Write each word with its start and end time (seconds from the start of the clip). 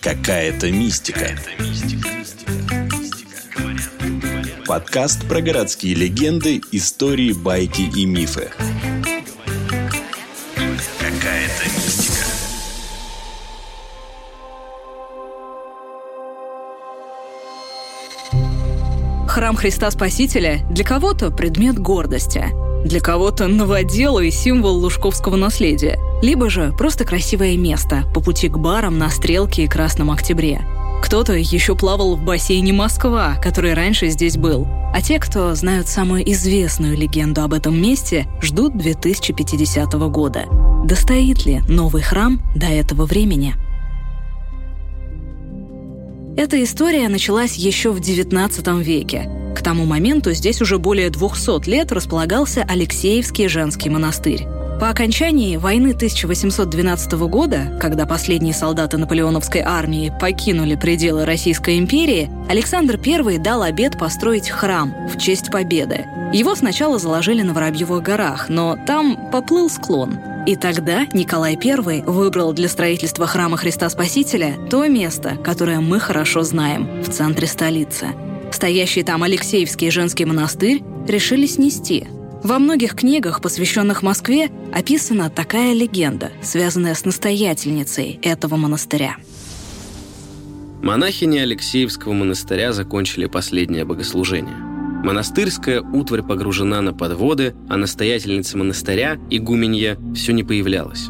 Какая-то 0.00 0.70
мистика. 0.70 1.38
Подкаст 4.66 5.28
про 5.28 5.40
городские 5.40 5.94
легенды, 5.94 6.60
истории, 6.72 7.32
байки 7.32 7.82
и 7.82 8.06
мифы. 8.06 8.50
Какая-то 10.98 11.64
мистика. 11.76 12.24
Храм 19.28 19.54
Христа 19.54 19.90
Спасителя 19.90 20.66
для 20.70 20.84
кого-то 20.84 21.30
предмет 21.30 21.78
гордости, 21.78 22.44
для 22.84 23.00
кого-то 23.00 23.46
новодел 23.46 24.18
и 24.18 24.30
символ 24.30 24.76
лужковского 24.76 25.36
наследия, 25.36 25.98
либо 26.22 26.50
же 26.50 26.74
просто 26.76 27.04
красивое 27.04 27.56
место 27.56 28.04
по 28.14 28.20
пути 28.20 28.48
к 28.48 28.58
барам 28.58 28.98
на 28.98 29.10
Стрелке 29.10 29.64
и 29.64 29.68
Красном 29.68 30.10
Октябре. 30.10 30.62
Кто-то 31.02 31.32
еще 31.32 31.74
плавал 31.74 32.16
в 32.16 32.22
бассейне 32.22 32.72
Москва, 32.72 33.36
который 33.42 33.74
раньше 33.74 34.10
здесь 34.10 34.36
был. 34.36 34.68
А 34.92 35.00
те, 35.00 35.18
кто 35.18 35.54
знают 35.54 35.88
самую 35.88 36.30
известную 36.30 36.96
легенду 36.96 37.42
об 37.42 37.52
этом 37.52 37.80
месте, 37.80 38.26
ждут 38.42 38.76
2050 38.76 39.92
года. 40.10 40.44
Достоит 40.84 41.46
ли 41.46 41.60
новый 41.68 42.02
храм 42.02 42.40
до 42.54 42.66
этого 42.66 43.06
времени? 43.06 43.54
Эта 46.36 46.62
история 46.62 47.08
началась 47.08 47.56
еще 47.56 47.92
в 47.92 48.00
XIX 48.00 48.82
веке. 48.82 49.28
К 49.56 49.62
тому 49.62 49.84
моменту 49.84 50.32
здесь 50.32 50.62
уже 50.62 50.78
более 50.78 51.10
200 51.10 51.68
лет 51.68 51.92
располагался 51.92 52.64
Алексеевский 52.68 53.48
женский 53.48 53.90
монастырь. 53.90 54.46
По 54.80 54.88
окончании 54.88 55.58
войны 55.58 55.88
1812 55.88 57.12
года, 57.28 57.76
когда 57.78 58.06
последние 58.06 58.54
солдаты 58.54 58.96
наполеоновской 58.96 59.60
армии 59.60 60.10
покинули 60.18 60.74
пределы 60.74 61.26
Российской 61.26 61.78
империи, 61.78 62.30
Александр 62.48 62.98
I 63.04 63.36
дал 63.36 63.60
обет 63.60 63.98
построить 63.98 64.48
храм 64.48 64.94
в 65.06 65.18
честь 65.18 65.50
победы. 65.50 66.06
Его 66.32 66.54
сначала 66.54 66.98
заложили 66.98 67.42
на 67.42 67.52
Воробьевых 67.52 68.02
горах, 68.02 68.48
но 68.48 68.78
там 68.86 69.28
поплыл 69.30 69.68
склон. 69.68 70.16
И 70.46 70.56
тогда 70.56 71.04
Николай 71.12 71.58
I 71.62 72.00
выбрал 72.06 72.54
для 72.54 72.70
строительства 72.70 73.26
храма 73.26 73.58
Христа 73.58 73.90
Спасителя 73.90 74.54
то 74.70 74.86
место, 74.86 75.36
которое 75.44 75.80
мы 75.80 76.00
хорошо 76.00 76.42
знаем, 76.42 77.02
в 77.02 77.10
центре 77.10 77.46
столицы. 77.46 78.14
Стоящий 78.50 79.02
там 79.02 79.24
Алексеевский 79.24 79.90
женский 79.90 80.24
монастырь 80.24 80.82
решили 81.06 81.44
снести– 81.44 82.08
во 82.42 82.58
многих 82.58 82.94
книгах, 82.94 83.40
посвященных 83.40 84.02
Москве, 84.02 84.50
описана 84.72 85.30
такая 85.30 85.74
легенда, 85.74 86.30
связанная 86.42 86.94
с 86.94 87.04
настоятельницей 87.04 88.18
этого 88.22 88.56
монастыря. 88.56 89.16
Монахини 90.82 91.38
Алексеевского 91.38 92.12
монастыря 92.14 92.72
закончили 92.72 93.26
последнее 93.26 93.84
богослужение. 93.84 94.56
Монастырская 94.56 95.82
утварь 95.82 96.22
погружена 96.22 96.80
на 96.80 96.94
подводы, 96.94 97.54
а 97.68 97.76
настоятельница 97.76 98.56
монастыря, 98.56 99.18
игуменья, 99.30 99.98
все 100.14 100.32
не 100.32 100.42
появлялась. 100.42 101.08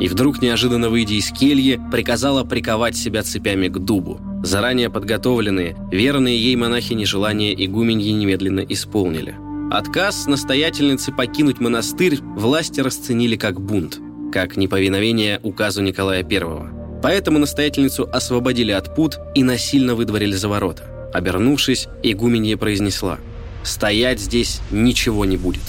И 0.00 0.06
вдруг, 0.06 0.40
неожиданно 0.40 0.90
выйдя 0.90 1.14
из 1.14 1.30
кельи, 1.30 1.80
приказала 1.90 2.44
приковать 2.44 2.96
себя 2.96 3.24
цепями 3.24 3.66
к 3.68 3.78
дубу. 3.78 4.20
Заранее 4.44 4.90
подготовленные, 4.90 5.76
верные 5.90 6.40
ей 6.40 6.54
монахини 6.54 7.04
желания 7.04 7.52
игуменьи 7.52 8.12
немедленно 8.12 8.60
исполнили– 8.60 9.34
Отказ 9.70 10.26
настоятельницы 10.26 11.12
покинуть 11.12 11.60
монастырь 11.60 12.20
власти 12.22 12.80
расценили 12.80 13.36
как 13.36 13.60
бунт, 13.60 13.98
как 14.32 14.56
неповиновение 14.56 15.40
указу 15.42 15.82
Николая 15.82 16.24
I. 16.24 17.00
Поэтому 17.02 17.38
настоятельницу 17.38 18.08
освободили 18.10 18.72
от 18.72 18.94
пут 18.94 19.18
и 19.34 19.42
насильно 19.42 19.94
выдворили 19.94 20.32
за 20.32 20.48
ворота. 20.48 21.10
Обернувшись, 21.12 21.86
игуменья 22.02 22.56
произнесла 22.56 23.18
«Стоять 23.62 24.20
здесь 24.20 24.60
ничего 24.70 25.26
не 25.26 25.36
будет». 25.36 25.60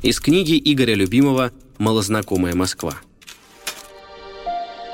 Из 0.00 0.18
книги 0.18 0.58
Игоря 0.58 0.94
Любимого 0.94 1.52
«Малознакомая 1.76 2.54
Москва». 2.54 2.94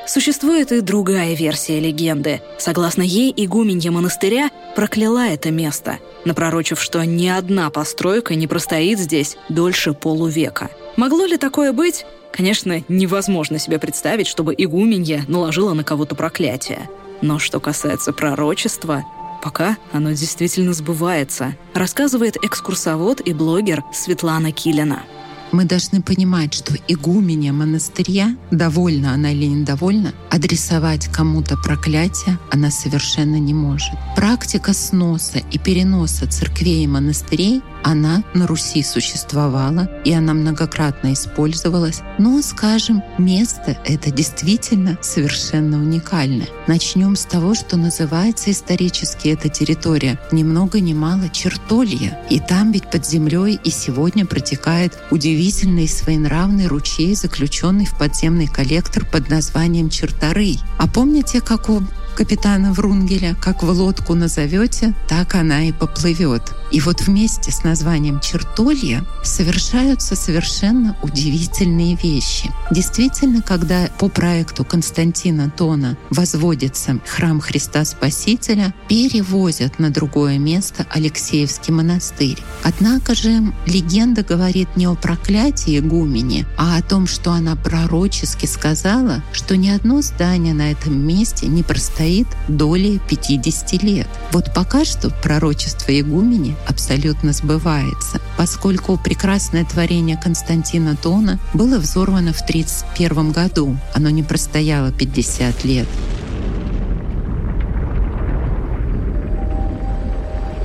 Существует 0.08 0.72
и 0.72 0.80
другая 0.80 1.34
версия 1.34 1.78
легенды. 1.78 2.42
Согласно 2.58 3.02
ей, 3.02 3.32
игуменья 3.36 3.92
монастыря 3.92 4.50
прокляла 4.74 5.28
это 5.28 5.52
место, 5.52 6.00
напророчив, 6.24 6.80
что 6.80 7.04
ни 7.04 7.26
одна 7.28 7.70
постройка 7.70 8.34
не 8.34 8.46
простоит 8.46 8.98
здесь 8.98 9.36
дольше 9.48 9.92
полувека. 9.92 10.70
Могло 10.96 11.26
ли 11.26 11.36
такое 11.36 11.72
быть? 11.72 12.04
Конечно, 12.32 12.82
невозможно 12.88 13.58
себе 13.58 13.78
представить, 13.78 14.26
чтобы 14.26 14.54
игуменья 14.56 15.24
наложила 15.28 15.74
на 15.74 15.84
кого-то 15.84 16.14
проклятие. 16.14 16.88
Но 17.20 17.38
что 17.38 17.60
касается 17.60 18.12
пророчества, 18.12 19.04
пока 19.42 19.76
оно 19.92 20.10
действительно 20.10 20.72
сбывается, 20.72 21.56
рассказывает 21.74 22.36
экскурсовод 22.42 23.20
и 23.20 23.32
блогер 23.32 23.84
Светлана 23.92 24.52
Килина 24.52 25.02
мы 25.52 25.64
должны 25.64 26.02
понимать, 26.02 26.54
что 26.54 26.74
игуменя 26.88 27.52
монастыря, 27.52 28.36
довольна 28.50 29.12
она 29.12 29.32
или 29.32 29.44
недовольна, 29.44 30.12
адресовать 30.30 31.08
кому-то 31.08 31.56
проклятие 31.56 32.38
она 32.50 32.70
совершенно 32.70 33.36
не 33.36 33.54
может. 33.54 33.92
Практика 34.16 34.72
сноса 34.72 35.40
и 35.50 35.58
переноса 35.58 36.26
церквей 36.26 36.84
и 36.84 36.86
монастырей 36.86 37.62
она 37.82 38.22
на 38.34 38.46
Руси 38.46 38.82
существовала, 38.82 39.88
и 40.04 40.12
она 40.12 40.34
многократно 40.34 41.12
использовалась. 41.12 42.00
Но, 42.18 42.40
скажем, 42.42 43.02
место 43.18 43.76
это 43.84 44.10
действительно 44.10 44.98
совершенно 45.00 45.78
уникальное. 45.78 46.48
Начнем 46.66 47.16
с 47.16 47.24
того, 47.24 47.54
что 47.54 47.76
называется 47.76 48.50
исторически 48.50 49.28
эта 49.28 49.48
территория 49.48 50.18
ни 50.30 50.42
много 50.42 50.80
ни 50.80 50.94
мало 50.94 51.28
Чертолья. 51.28 52.18
И 52.30 52.40
там 52.40 52.72
ведь 52.72 52.90
под 52.90 53.06
землей 53.06 53.58
и 53.62 53.70
сегодня 53.70 54.26
протекает 54.26 54.98
удивительный 55.10 55.88
своенравный 55.88 56.66
ручей, 56.66 57.14
заключенный 57.14 57.86
в 57.86 57.98
подземный 57.98 58.46
коллектор 58.46 59.04
под 59.04 59.28
названием 59.28 59.90
Черторый. 59.90 60.60
А 60.78 60.86
помните, 60.86 61.40
как 61.40 61.68
у 61.68 61.82
капитана 62.14 62.72
Врунгеля, 62.72 63.34
как 63.34 63.62
в 63.62 63.70
лодку 63.70 64.14
назовете, 64.14 64.94
так 65.08 65.34
она 65.34 65.64
и 65.64 65.72
поплывет. 65.72 66.42
И 66.70 66.80
вот 66.80 67.02
вместе 67.02 67.50
с 67.50 67.64
названием 67.64 68.20
Чертолья 68.20 69.04
совершаются 69.22 70.16
совершенно 70.16 70.96
удивительные 71.02 71.96
вещи. 71.96 72.50
Действительно, 72.70 73.42
когда 73.42 73.88
по 73.98 74.08
проекту 74.08 74.64
Константина 74.64 75.50
Тона 75.50 75.96
возводится 76.10 76.98
храм 77.06 77.40
Христа 77.40 77.84
Спасителя, 77.84 78.74
перевозят 78.88 79.78
на 79.78 79.90
другое 79.90 80.38
место 80.38 80.86
Алексеевский 80.90 81.72
монастырь. 81.72 82.38
Однако 82.62 83.14
же 83.14 83.52
легенда 83.66 84.22
говорит 84.22 84.76
не 84.76 84.86
о 84.86 84.94
проклятии 84.94 85.78
игумени, 85.78 86.46
а 86.56 86.76
о 86.76 86.82
том, 86.82 87.06
что 87.06 87.32
она 87.32 87.56
пророчески 87.56 88.46
сказала, 88.46 89.22
что 89.32 89.56
ни 89.56 89.68
одно 89.68 90.00
здание 90.02 90.54
на 90.54 90.70
этом 90.70 90.98
месте 90.98 91.46
не 91.48 91.62
простоит 91.62 92.01
стоит 92.02 92.26
долей 92.48 93.00
50 93.08 93.80
лет. 93.84 94.08
Вот 94.32 94.52
пока 94.52 94.84
что 94.84 95.10
пророчество 95.22 95.96
игумени 95.96 96.56
абсолютно 96.66 97.32
сбывается, 97.32 98.20
поскольку 98.36 98.98
прекрасное 98.98 99.64
творение 99.64 100.16
Константина 100.16 100.96
Тона 100.96 101.38
было 101.54 101.78
взорвано 101.78 102.32
в 102.32 102.40
1931 102.40 103.30
году. 103.30 103.76
Оно 103.94 104.10
не 104.10 104.24
простояло 104.24 104.90
50 104.90 105.64
лет. 105.64 105.86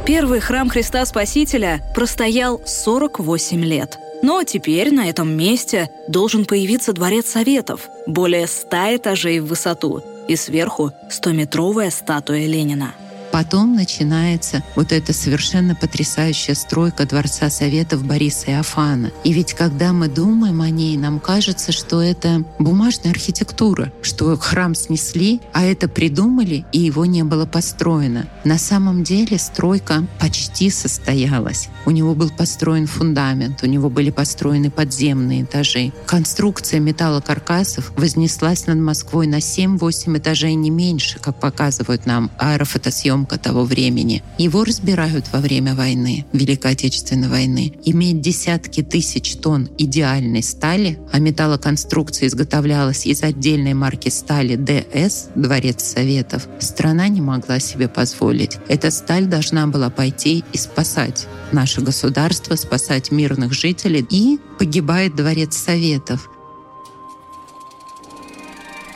Первый 0.07 0.39
храм 0.39 0.69
Христа 0.69 1.05
Спасителя 1.05 1.83
простоял 1.93 2.59
48 2.65 3.63
лет. 3.63 3.99
Но 4.23 4.41
теперь 4.41 4.91
на 4.91 5.07
этом 5.07 5.37
месте 5.37 5.91
должен 6.07 6.45
появиться 6.45 6.93
Дворец 6.93 7.27
Советов, 7.27 7.89
более 8.07 8.47
100 8.47 8.95
этажей 8.95 9.39
в 9.39 9.45
высоту, 9.45 10.01
и 10.27 10.35
сверху 10.35 10.91
100-метровая 11.09 11.91
статуя 11.91 12.45
Ленина– 12.45 12.93
Потом 13.31 13.75
начинается 13.75 14.63
вот 14.75 14.91
эта 14.91 15.13
совершенно 15.13 15.75
потрясающая 15.75 16.55
стройка 16.55 17.05
Дворца 17.05 17.49
Советов 17.49 18.03
Бориса 18.03 18.51
Иофана. 18.51 19.11
И 19.23 19.33
ведь 19.33 19.53
когда 19.53 19.93
мы 19.93 20.07
думаем 20.07 20.61
о 20.61 20.69
ней, 20.69 20.97
нам 20.97 21.19
кажется, 21.19 21.71
что 21.71 22.01
это 22.01 22.43
бумажная 22.59 23.11
архитектура, 23.11 23.91
что 24.01 24.35
храм 24.37 24.75
снесли, 24.75 25.41
а 25.53 25.63
это 25.63 25.87
придумали, 25.87 26.65
и 26.71 26.79
его 26.79 27.05
не 27.05 27.23
было 27.23 27.45
построено. 27.45 28.27
На 28.43 28.57
самом 28.57 29.03
деле 29.03 29.37
стройка 29.37 30.07
почти 30.19 30.69
состоялась. 30.69 31.69
У 31.85 31.91
него 31.91 32.15
был 32.15 32.29
построен 32.29 32.87
фундамент, 32.87 33.63
у 33.63 33.67
него 33.67 33.89
были 33.89 34.09
построены 34.09 34.71
подземные 34.71 35.43
этажи. 35.43 35.91
Конструкция 36.05 36.79
металлокаркасов 36.79 37.91
вознеслась 37.95 38.67
над 38.67 38.77
Москвой 38.77 39.27
на 39.27 39.37
7-8 39.37 40.17
этажей 40.17 40.55
не 40.55 40.69
меньше, 40.69 41.19
как 41.19 41.39
показывают 41.39 42.05
нам 42.05 42.31
аэрофотосъемки 42.37 43.16
потомка 43.17 43.37
того 43.37 43.63
времени. 43.63 44.23
Его 44.37 44.63
разбирают 44.63 45.25
во 45.31 45.39
время 45.39 45.73
войны, 45.73 46.25
Великой 46.33 46.73
Отечественной 46.73 47.29
войны. 47.29 47.73
Имеет 47.85 48.21
десятки 48.21 48.83
тысяч 48.83 49.35
тонн 49.37 49.69
идеальной 49.77 50.43
стали, 50.43 50.99
а 51.11 51.19
металлоконструкция 51.19 52.27
изготовлялась 52.27 53.05
из 53.05 53.23
отдельной 53.23 53.73
марки 53.73 54.09
стали 54.09 54.55
ДС, 54.55 55.29
Дворец 55.35 55.83
Советов, 55.83 56.47
страна 56.59 57.07
не 57.07 57.21
могла 57.21 57.59
себе 57.59 57.87
позволить. 57.87 58.57
Эта 58.67 58.91
сталь 58.91 59.25
должна 59.25 59.67
была 59.67 59.89
пойти 59.89 60.43
и 60.53 60.57
спасать 60.57 61.27
наше 61.51 61.81
государство, 61.81 62.55
спасать 62.55 63.11
мирных 63.11 63.53
жителей. 63.53 64.05
И 64.09 64.39
погибает 64.59 65.15
Дворец 65.15 65.55
Советов. 65.55 66.29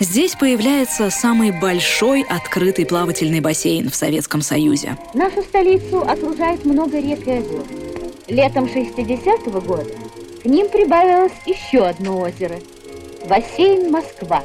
Здесь 0.02 0.34
появляется 0.34 1.12
самый 1.12 1.52
большой 1.52 2.24
открытый 2.24 2.88
плавательный 2.88 3.40
бассейн 3.40 3.92
в 3.92 3.96
Советском 3.96 4.42
Союзе. 4.42 4.98
Нашу 5.14 5.44
столицу 5.44 6.02
окружает 6.02 6.66
много 6.66 7.00
рек 7.00 7.28
и 7.28 7.32
озер. 7.34 7.64
Летом 8.28 8.66
60-го 8.66 9.62
года 9.62 9.86
к 10.42 10.46
ним 10.46 10.68
прибавилось 10.70 11.34
еще 11.46 11.86
одно 11.86 12.20
озеро– 12.20 12.60
бассейн 13.30 13.92
Москва. 13.92 14.44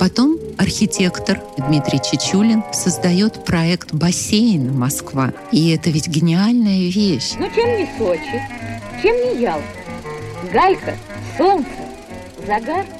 Потом 0.00 0.36
архитектор 0.58 1.40
Дмитрий 1.58 2.00
Чечулин 2.02 2.64
создает 2.72 3.44
проект 3.44 3.94
бассейна 3.94 4.72
Москва. 4.72 5.32
И 5.52 5.70
это 5.70 5.90
ведь 5.90 6.08
гениальная 6.08 6.90
вещь. 6.90 7.34
Ну 7.38 7.48
чем 7.54 7.68
не 7.76 7.88
Сочи, 7.96 8.42
чем 9.00 9.14
не 9.14 9.42
Ялта? 9.42 9.64
Галька, 10.52 10.96
солнце, 11.38 11.68
загар– 12.48 12.84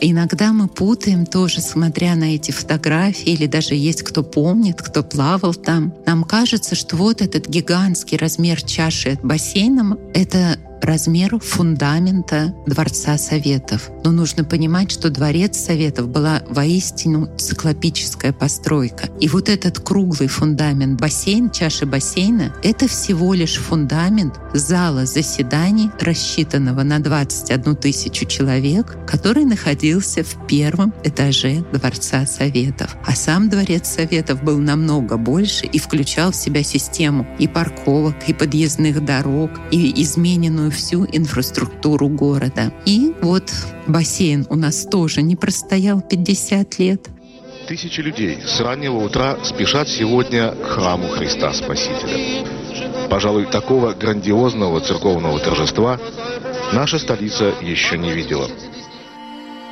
Иногда 0.00 0.52
мы 0.52 0.68
путаем 0.68 1.26
тоже, 1.26 1.60
смотря 1.60 2.14
на 2.14 2.34
эти 2.34 2.50
фотографии, 2.50 3.32
или 3.32 3.46
даже 3.46 3.74
есть 3.74 4.02
кто 4.02 4.22
помнит, 4.22 4.80
кто 4.82 5.02
плавал 5.02 5.54
там. 5.54 5.94
Нам 6.06 6.24
кажется, 6.24 6.74
что 6.74 6.96
вот 6.96 7.22
этот 7.22 7.48
гигантский 7.48 8.16
размер 8.16 8.62
чаши 8.62 9.10
от 9.10 9.24
бассейна— 9.24 9.98
это 10.14 10.58
размер 10.82 11.38
фундамента 11.38 12.54
Дворца 12.66 13.18
Советов. 13.18 13.90
Но 14.04 14.12
нужно 14.12 14.44
понимать, 14.44 14.90
что 14.90 15.10
Дворец 15.10 15.58
Советов 15.58 16.08
была 16.08 16.42
воистину 16.48 17.28
циклопическая 17.36 18.32
постройка. 18.32 19.08
И 19.20 19.28
вот 19.28 19.48
этот 19.48 19.78
круглый 19.80 20.28
фундамент 20.28 21.00
бассейн, 21.00 21.50
чаши 21.50 21.86
бассейна, 21.86 22.54
это 22.62 22.88
всего 22.88 23.34
лишь 23.34 23.56
фундамент 23.56 24.34
зала 24.54 25.06
заседаний, 25.06 25.90
рассчитанного 26.00 26.82
на 26.82 26.98
21 26.98 27.76
тысячу 27.76 28.26
человек, 28.26 28.96
который 29.06 29.44
находился 29.44 30.22
в 30.22 30.46
первом 30.46 30.92
этаже 31.04 31.64
Дворца 31.72 32.26
Советов. 32.26 32.96
А 33.04 33.14
сам 33.14 33.48
Дворец 33.48 33.88
Советов 33.88 34.42
был 34.42 34.58
намного 34.58 35.16
больше 35.16 35.66
и 35.66 35.78
включал 35.78 36.32
в 36.32 36.36
себя 36.36 36.62
систему 36.62 37.26
и 37.38 37.48
парковок, 37.48 38.16
и 38.26 38.32
подъездных 38.32 39.04
дорог, 39.04 39.50
и 39.70 40.02
измененную 40.02 40.65
самую 40.66 40.70
всю 40.70 41.06
инфраструктуру 41.12 42.08
города. 42.08 42.72
И 42.86 43.12
вот 43.22 43.52
бассейн 43.86 44.46
у 44.50 44.56
нас 44.56 44.86
тоже 44.86 45.22
не 45.22 45.36
простоял 45.36 46.00
50 46.00 46.78
лет. 46.78 47.08
Тысячи 47.68 48.00
людей 48.00 48.38
с 48.46 48.60
раннего 48.60 49.04
утра 49.04 49.36
спешат 49.44 49.88
сегодня 49.88 50.52
к 50.52 50.64
храму 50.64 51.08
Христа 51.08 51.52
Спасителя. 51.52 52.46
Пожалуй, 53.10 53.46
такого 53.46 53.92
грандиозного 53.92 54.80
церковного 54.80 55.38
торжества 55.40 55.98
наша 56.72 56.98
столица 56.98 57.52
еще 57.62 57.98
не 57.98 58.12
видела. 58.12 58.48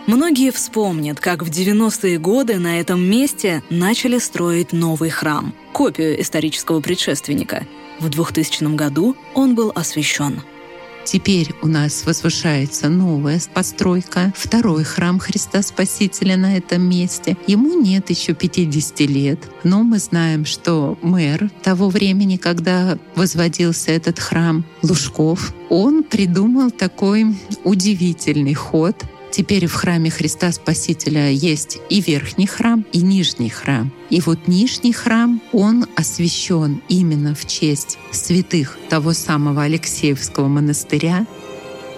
Многие 0.06 0.50
вспомнят, 0.50 1.18
как 1.18 1.42
в 1.42 1.50
90-е 1.50 2.18
годы 2.18 2.58
на 2.58 2.78
этом 2.78 3.00
месте 3.00 3.62
начали 3.70 4.18
строить 4.18 4.72
новый 4.72 5.10
храм, 5.10 5.54
копию 5.72 6.20
исторического 6.20 6.80
предшественника. 6.80 7.64
В 8.00 8.08
2000 8.10 8.74
году 8.74 9.16
он 9.34 9.54
был 9.54 9.72
освящен. 9.74 10.42
Теперь 11.04 11.54
у 11.60 11.66
нас 11.66 12.06
возвышается 12.06 12.88
новая 12.88 13.40
постройка, 13.52 14.32
второй 14.36 14.84
храм 14.84 15.18
Христа 15.18 15.62
Спасителя 15.62 16.36
на 16.36 16.56
этом 16.56 16.82
месте. 16.88 17.36
Ему 17.46 17.78
нет 17.80 18.10
еще 18.10 18.32
50 18.34 19.00
лет, 19.00 19.38
но 19.64 19.82
мы 19.82 19.98
знаем, 19.98 20.46
что 20.46 20.98
мэр 21.02 21.50
того 21.62 21.90
времени, 21.90 22.36
когда 22.36 22.98
возводился 23.14 23.90
этот 23.90 24.18
храм, 24.18 24.64
Лужков, 24.82 25.54
он 25.68 26.04
придумал 26.04 26.70
такой 26.70 27.36
удивительный 27.64 28.54
ход— 28.54 28.96
Теперь 29.36 29.66
в 29.66 29.74
храме 29.74 30.10
Христа 30.10 30.52
Спасителя 30.52 31.28
есть 31.28 31.78
и 31.90 32.00
верхний 32.00 32.46
храм, 32.46 32.86
и 32.92 33.02
нижний 33.02 33.48
храм. 33.48 33.90
И 34.08 34.20
вот 34.20 34.46
нижний 34.46 34.92
храм, 34.92 35.42
он 35.50 35.86
освящен 35.96 36.82
именно 36.88 37.34
в 37.34 37.44
честь 37.44 37.98
святых 38.12 38.78
того 38.88 39.12
самого 39.12 39.64
Алексеевского 39.64 40.46
монастыря, 40.46 41.26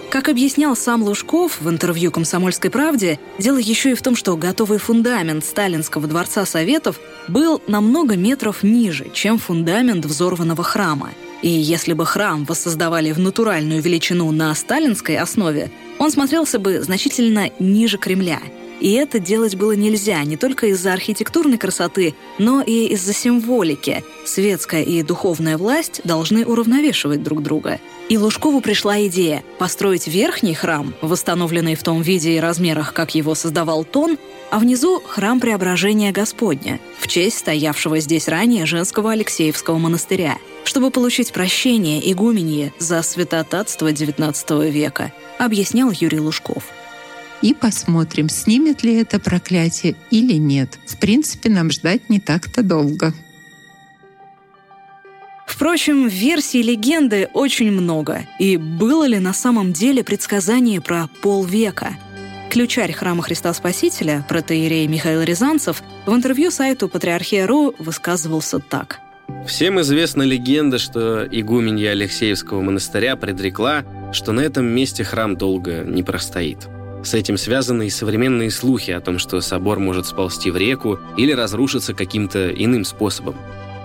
как 0.09 0.29
объяснял 0.29 0.75
сам 0.75 1.03
Лужков 1.03 1.61
в 1.61 1.69
интервью 1.69 2.11
«Комсомольской 2.11 2.71
правде», 2.71 3.19
дело 3.37 3.59
еще 3.59 3.91
и 3.91 3.95
в 3.95 4.01
том, 4.01 4.15
что 4.15 4.35
готовый 4.35 4.79
фундамент 4.79 5.45
Сталинского 5.45 6.07
дворца 6.07 6.43
Советов 6.43 6.99
был 7.27 7.61
на 7.67 7.81
много 7.81 8.17
метров 8.17 8.63
ниже, 8.63 9.11
чем 9.13 9.37
фундамент 9.37 10.05
взорванного 10.05 10.63
храма. 10.63 11.11
И 11.41 11.49
если 11.49 11.93
бы 11.93 12.05
храм 12.05 12.45
воссоздавали 12.45 13.11
в 13.11 13.19
натуральную 13.19 13.81
величину 13.81 14.31
на 14.31 14.53
сталинской 14.55 15.17
основе, 15.17 15.69
он 15.99 16.11
смотрелся 16.11 16.59
бы 16.59 16.81
значительно 16.81 17.49
ниже 17.59 17.97
Кремля. 17.97 18.39
И 18.79 18.93
это 18.93 19.19
делать 19.19 19.55
было 19.55 19.73
нельзя 19.73 20.23
не 20.23 20.37
только 20.37 20.67
из-за 20.67 20.93
архитектурной 20.93 21.57
красоты, 21.57 22.15
но 22.37 22.61
и 22.61 22.87
из-за 22.93 23.13
символики. 23.13 24.03
Светская 24.25 24.83
и 24.83 25.01
духовная 25.03 25.57
власть 25.57 26.01
должны 26.03 26.45
уравновешивать 26.45 27.23
друг 27.23 27.41
друга. 27.41 27.79
И 28.09 28.17
Лужкову 28.17 28.61
пришла 28.61 29.05
идея 29.07 29.43
построить 29.57 30.07
верхний 30.07 30.53
храм, 30.53 30.93
восстановленный 31.01 31.75
в 31.75 31.83
том 31.83 32.01
виде 32.01 32.35
и 32.35 32.39
размерах, 32.39 32.93
как 32.93 33.15
его 33.15 33.35
создавал 33.35 33.83
Тон, 33.83 34.17
а 34.49 34.59
внизу 34.59 35.01
храм 35.05 35.39
Преображения 35.39 36.11
Господня, 36.11 36.79
в 36.99 37.07
честь 37.07 37.39
стоявшего 37.39 37.99
здесь 37.99 38.27
ранее 38.27 38.65
женского 38.65 39.11
Алексеевского 39.11 39.77
монастыря, 39.77 40.37
чтобы 40.63 40.89
получить 40.89 41.33
прощение 41.33 42.11
игуменье 42.11 42.71
за 42.79 43.01
святотатство 43.01 43.91
XIX 43.91 44.69
века– 44.69 45.11
объяснял 45.37 45.91
Юрий 45.91 46.19
Лужков. 46.19 46.63
И 47.41 47.53
посмотрим, 47.53 48.29
снимет 48.29 48.83
ли 48.83 48.95
это 48.95 49.19
проклятие 49.19 49.95
или 50.11 50.33
нет. 50.33 50.79
В 50.87 50.97
принципе, 50.97 51.49
нам 51.49 51.71
ждать 51.71 52.09
не 52.09 52.19
так-то 52.19 52.63
долго. 52.63 53.13
Впрочем, 55.45 56.07
версий 56.07 56.61
легенды 56.61 57.29
очень 57.33 57.71
много. 57.71 58.27
И 58.39 58.57
было 58.57 59.05
ли 59.05 59.19
на 59.19 59.33
самом 59.33 59.73
деле 59.73 60.03
предсказание 60.03 60.81
про 60.81 61.07
полвека? 61.21 61.95
Ключарь 62.51 62.91
храма 62.91 63.23
Христа 63.23 63.53
Спасителя, 63.53 64.25
протеерей 64.27 64.87
Михаил 64.87 65.21
Рязанцев, 65.21 65.83
в 66.05 66.13
интервью 66.13 66.51
сайту 66.51 66.89
Патриархия.ру 66.89 67.75
высказывался 67.79 68.59
так– 68.59 68.99
Всем 69.45 69.79
известна 69.81 70.23
легенда, 70.23 70.77
что 70.77 71.25
игуменья 71.29 71.91
Алексеевского 71.91 72.61
монастыря 72.61 73.15
предрекла, 73.15 73.83
что 74.11 74.31
на 74.31 74.41
этом 74.41 74.65
месте 74.65 75.03
храм 75.03 75.37
долго 75.37 75.83
не 75.83 76.03
простоит. 76.03 76.67
С 77.07 77.13
этим 77.13 77.37
связаны 77.37 77.87
и 77.87 77.89
современные 77.89 78.51
слухи 78.51 78.91
о 78.91 78.99
том, 78.99 79.17
что 79.17 79.39
собор 79.39 79.79
может 79.79 80.07
сползти 80.07 80.51
в 80.51 80.57
реку 80.57 80.99
или 81.15 81.31
разрушиться 81.31 81.93
каким-то 81.93 82.49
иным 82.49 82.83
способом. 82.83 83.37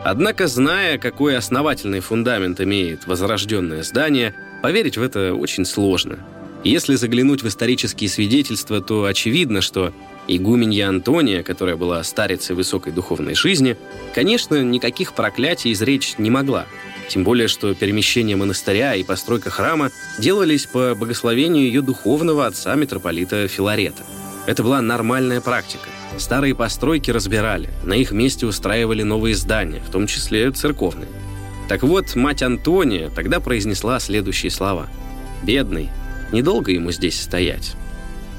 Однако, 0.02 0.49
зная, 0.49 0.99
какой 0.99 1.37
основательный 1.37 2.00
фундамент 2.00 2.61
имеет 2.61 3.07
возрожденное 3.07 3.85
здание, 3.85 4.35
поверить 4.61 4.97
в 4.97 5.02
это 5.05 5.35
очень 5.35 5.64
сложно. 5.64 6.19
Если 6.64 6.97
заглянуть 6.97 7.45
в 7.45 7.47
исторические 7.47 8.11
свидетельства, 8.11 8.81
то 8.81 9.05
очевидно, 9.05 9.61
что 9.61 9.93
Игуменья 10.29 10.88
Антония, 10.88 11.43
которая 11.43 11.76
была 11.76 12.02
старицей 12.05 12.55
высокой 12.55 12.93
духовной 12.93 13.35
жизни, 13.35 13.76
конечно, 14.14 14.62
никаких 14.62 15.14
проклятий 15.14 15.73
изречь 15.73 16.14
не 16.19 16.31
могла. 16.31 16.67
Тем 17.09 17.25
более, 17.25 17.49
что 17.49 17.75
перемещение 17.75 18.37
монастыря 18.37 18.95
и 18.95 19.02
постройка 19.02 19.50
храма 19.50 19.91
делались 20.19 20.67
по 20.67 20.95
благословению 20.95 21.64
ее 21.64 21.83
духовного 21.83 22.47
отца 22.47 22.75
митрополита 22.75 23.49
Филарета. 23.49 24.05
Это 24.47 24.62
была 24.62 24.81
нормальная 24.81 25.41
практика. 25.41 25.88
Старые 26.19 26.55
постройки 26.55 27.11
разбирали, 27.11 27.71
на 27.85 27.95
их 27.95 28.12
месте 28.12 28.47
устраивали 28.47 29.02
новые 29.02 29.35
здания, 29.35 29.81
в 29.81 29.91
том 29.91 30.07
числе 30.07 30.50
церковные. 30.52 31.09
Так 31.69 31.83
вот, 31.83 32.14
мать 32.14 32.43
Антония 32.43 33.09
тогда 33.11 33.41
произнесла 33.41 33.99
следующие 33.99 34.50
слова. 34.50 34.88
«Бедный, 35.43 35.91
недолго 36.33 36.71
ему 36.71 36.93
здесь 36.93 37.21
стоять». 37.21 37.76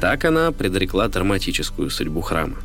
Так 0.04 0.26
она 0.26 0.52
предрекла 0.52 1.08
драматическую 1.08 1.90
судьбу 1.90 2.20
храма. 2.20 2.58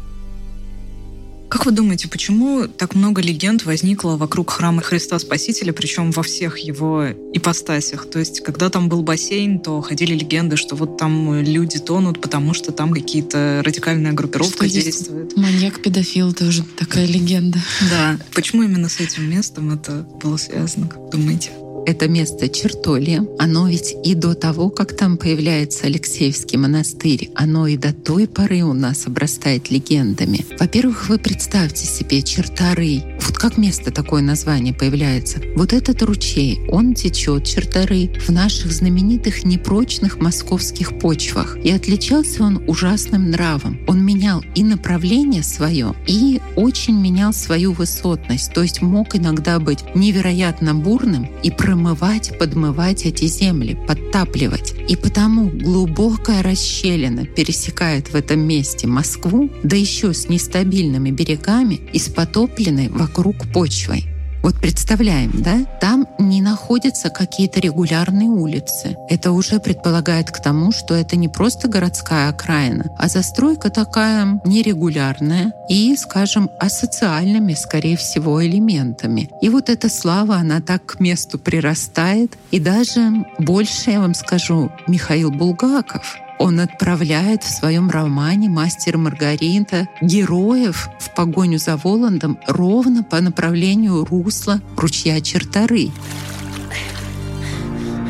Как 1.49 1.67
вы 1.67 1.71
думаете, 1.71 2.09
почему 2.09 2.67
так 2.67 2.97
много 2.97 3.23
легенд 3.23 3.65
возникло 3.65 4.17
вокруг 4.17 4.51
храма 4.51 4.83
Христа 4.83 5.21
Спасителя, 5.21 5.73
причем 5.73 6.11
во 6.11 6.25
всех 6.25 6.59
его 6.59 7.05
ипостасях? 7.33 8.11
То 8.11 8.19
есть, 8.19 8.41
когда 8.41 8.71
там 8.71 8.89
был 8.89 9.05
бассейн, 9.05 9.61
то 9.61 9.81
ходили 9.83 10.15
легенды, 10.15 10.57
что 10.57 10.75
вот 10.75 10.99
там 10.99 11.41
люди 11.41 11.79
тонут, 11.79 12.21
потому 12.21 12.55
что 12.55 12.73
там 12.73 12.93
какие-то 12.93 13.63
радикальная 13.65 14.15
группировка 14.15 14.67
что 14.67 14.75
действует. 14.75 15.37
Маньяк-педофил 15.37 16.33
тоже 16.35 16.65
такая 16.77 17.07
легенда. 17.07 17.61
Да. 17.89 18.19
Почему 18.35 18.65
именно 18.65 18.89
с 18.89 18.99
этим 18.99 19.31
местом 19.31 19.73
это 19.73 20.05
было 20.21 20.39
связано, 20.39 20.89
как 20.89 21.09
думаете? 21.11 21.53
Это 21.89 22.07
место 22.07 22.51
Чертолье, 22.51 23.27
оно 23.39 23.67
ведь 23.67 23.97
и 24.05 24.15
до 24.15 24.35
того, 24.35 24.69
как 24.69 24.95
там 24.95 25.17
появляется 25.17 25.87
Алексеевский 25.87 26.59
монастырь, 26.59 27.31
оно 27.35 27.67
и 27.67 27.79
до 27.79 27.95
той 27.95 28.29
поры 28.29 28.61
у 28.61 28.75
нас 28.75 29.07
обрастает 29.07 29.71
легендами. 29.71 30.45
Во-первых, 30.61 31.09
вы 31.09 31.19
представьте 31.19 31.87
себе 31.87 32.21
Чертары. 32.21 33.18
Вот 33.29 33.37
как 33.37 33.59
место 33.59 33.91
такое 33.91 34.23
название 34.23 34.73
появляется. 34.73 35.39
Вот 35.55 35.75
этот 35.75 36.03
ручей, 36.03 36.61
он 36.71 36.95
течет, 36.95 37.45
Чертары, 37.45 38.11
в 38.27 38.31
наших 38.31 38.73
знаменитых 38.73 39.45
непрочных 39.45 40.19
московских 40.19 40.99
почвах. 40.99 41.59
И 41.63 41.71
отличался 41.71 42.43
он 42.43 42.65
ужасным 42.67 43.31
нравом. 43.31 43.81
Он 43.87 44.03
менял 44.03 44.43
и 44.55 44.65
направление 44.65 45.43
свое, 45.43 45.95
и 46.07 46.41
очень 46.57 46.99
менял 46.99 47.35
свою 47.35 47.73
высотность. 47.73 48.55
То 48.55 48.63
есть 48.63 48.81
мог 48.81 49.15
иногда 49.15 49.59
быть 49.59 49.85
невероятно 49.95 50.75
бурным 50.75 51.29
и 51.43 51.51
промывать 51.51 52.39
подмывать 52.39 53.05
эти 53.05 53.27
земли, 53.27 53.77
подтапливать. 53.87 54.78
И 54.89 54.97
потому 54.97 55.51
глубокая 55.51 56.43
расщелина 56.43 57.27
пересекает 57.27 58.09
в 58.09 58.15
этом 58.15 58.41
месте 58.41 58.87
Москву, 58.87 59.51
да 59.63 59.77
еще 59.77 60.15
с 60.15 60.29
нестабильными 60.31 61.11
берегами 61.11 61.81
и 61.93 61.99
с 61.99 62.09
потопленной 62.09 62.89
вокруг 62.89 63.37
почвой. 63.53 64.07
Вот 64.49 64.63
представляем, 64.63 65.31
да, 65.43 65.67
там 65.79 66.09
не 66.19 66.41
находятся 66.41 67.11
какие-то 67.11 67.61
регулярные 67.61 68.31
улицы. 68.31 68.97
Это 69.11 69.33
уже 69.33 69.61
предполагает 69.61 70.31
к 70.31 70.41
тому, 70.41 70.73
что 70.73 70.95
это 70.95 71.17
не 71.17 71.29
просто 71.29 71.69
городская 71.69 72.31
окраина, 72.31 72.87
а 72.99 73.09
застройка 73.09 73.69
такая 73.69 74.41
нерегулярная 74.47 75.53
и, 75.69 75.95
скажем, 75.97 76.49
асоциальными, 76.59 77.53
скорее 77.53 77.99
всего, 77.99 78.43
элементами. 78.43 79.29
И 79.43 79.51
вот 79.51 79.69
эта 79.69 79.91
слава, 79.91 80.37
она 80.37 80.63
так 80.63 80.87
к 80.87 80.99
месту 80.99 81.39
прирастает. 81.39 82.39
И 82.51 82.59
даже 82.59 83.27
больше, 83.39 83.91
я 83.91 84.01
вам 84.01 84.15
скажу, 84.15 84.73
Михаил 84.87 85.31
Булгаков— 85.31 86.17
он 86.39 86.61
отправляет 86.61 87.43
в 87.43 87.51
своем 87.51 87.91
романе 87.91 88.49
«Мастер 88.49 88.97
Маргарита» 88.99 89.89
героев 90.01 90.89
в 90.99 91.15
погоню 91.15 91.59
за 91.59 91.77
Воландом 91.77 92.39
ровно 92.47 93.03
по 93.03 93.21
направлению 93.21 94.05
русла 94.05 94.61
ручья 94.77 95.21
Чертары. 95.21 95.91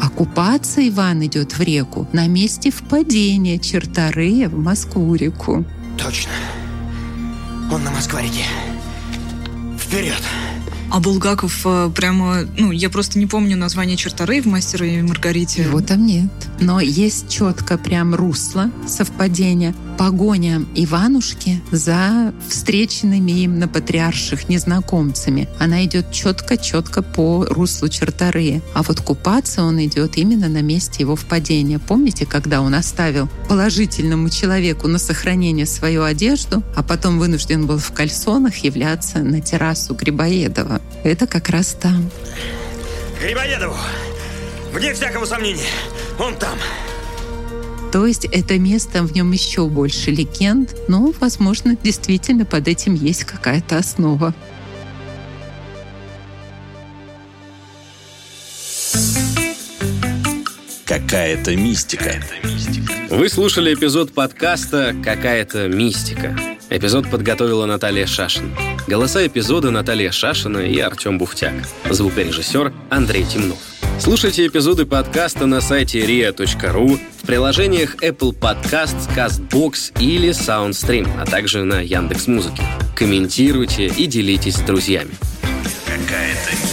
Оккупация 0.03 0.89
Иван 0.89 1.25
идет 1.25 1.53
в 1.53 1.61
реку 1.61 2.07
на 2.13 2.27
месте 2.27 2.71
впадения 2.71 3.59
Чертары 3.59 4.49
в 4.49 4.59
Москву-реку. 4.59 5.65
Точно. 5.97 6.33
Он 7.71 7.83
на 7.85 7.91
Москва-реке. 7.91 8.45
Вперед! 9.79 10.23
А 10.91 11.01
Булгаков 11.01 11.67
э, 11.67 11.91
прямо, 11.95 12.45
ну, 12.57 12.73
я 12.73 12.89
просто 12.89 13.19
не 13.19 13.27
помню 13.27 13.57
название 13.57 13.97
Чертары 13.97 14.41
в 14.41 14.47
«Мастере 14.47 14.99
и 14.99 15.03
Маргарите». 15.03 15.63
Его 15.63 15.81
там 15.81 16.07
нет. 16.07 16.31
Но 16.61 16.81
есть 16.81 17.29
четко 17.29 17.77
прям 17.77 18.15
русло 18.15 18.71
совпадения 18.87 19.75
погоня 19.99 20.65
Иванушки 20.77 21.61
за 21.73 22.33
встреченными 22.49 23.33
им 23.33 23.59
на 23.59 23.67
патриарших 23.67 24.49
незнакомцами. 24.49 25.49
Она 25.59 25.85
идет 25.85 26.13
четко-четко 26.13 27.03
по 27.03 27.45
руслу 27.45 27.89
Чертары. 27.89 28.63
А 28.75 28.83
вот 28.85 29.01
купаться 29.01 29.65
он 29.65 29.85
идет 29.85 30.17
именно 30.17 30.49
на 30.49 30.63
месте 30.63 31.03
его 31.03 31.17
впадения. 31.17 31.81
Помните, 31.81 32.25
когда 32.25 32.61
он 32.61 32.75
оставил 32.75 33.29
положительному 33.49 34.31
человеку 34.31 34.87
на 34.87 34.99
сохранение 34.99 35.67
свою 35.67 36.05
одежду, 36.05 36.63
а 36.77 36.83
потом 36.85 37.19
вынужден 37.19 37.67
был 37.67 37.79
в 37.79 37.93
кальсонах 37.93 38.57
являться 38.59 39.19
на 39.19 39.41
террасу 39.41 39.95
Грибоедова? 39.95 40.81
Это 41.03 41.27
как 41.27 41.49
раз 41.49 41.77
там. 41.79 42.09
Грибоедову! 43.21 43.75
Вне 44.73 44.95
всякого 44.95 45.25
сомнения, 45.25 45.67
он 46.21 46.37
там. 46.37 46.57
То 47.91 48.05
есть 48.05 48.27
это 48.27 48.59
место, 48.59 49.03
в 49.03 49.15
нем 49.15 49.33
еще 49.33 49.67
больше 49.67 50.11
легенд, 50.11 50.75
но, 50.89 51.13
возможно, 51.21 51.77
действительно 51.83 52.45
под 52.45 52.69
этим 52.69 52.95
есть 52.95 53.25
какая-то 53.25 53.79
основа. 53.79 54.35
Какая-то 60.85 61.57
мистика. 61.57 62.23
Вы 63.11 63.29
слушали 63.31 63.73
эпизод 63.73 64.13
подкаста 64.13 64.95
«Какая-то 65.03 65.69
мистика». 65.69 66.39
Эпизод 66.71 67.11
подготовила 67.11 67.65
Наталья 67.65 68.07
Шашин. 68.07 68.55
Голоса 68.87 69.27
эпизода 69.27 69.71
Наталья 69.71 70.11
Шашина 70.11 70.59
и 70.59 70.79
Артем 70.79 71.17
Буфтяк. 71.17 71.55
Звукорежиссер 71.91 72.73
Андрей 72.91 73.25
Темнов. 73.25 73.78
Слушайте 74.01 74.47
эпизоды 74.47 74.87
подкаста 74.87 75.47
на 75.47 75.61
сайте 75.61 76.01
ria.ru, 76.01 77.01
в 77.23 77.27
приложениях 77.27 77.97
Apple 77.97 78.33
Podcasts, 78.33 79.09
CastBox 79.15 80.01
или 80.01 80.31
SoundStream, 80.31 81.09
а 81.21 81.27
также 81.27 81.65
на 81.65 81.81
Яндекс.Музыке. 81.81 82.63
Комментируйте 82.95 83.87
и 83.87 84.07
делитесь 84.07 84.55
с 84.55 84.61
друзьями. 84.61 85.11
Какая-то. 85.85 86.68